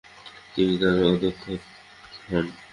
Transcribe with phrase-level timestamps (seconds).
[0.53, 1.53] তিনি তার অধ্যক্ষা
[2.29, 2.45] হন।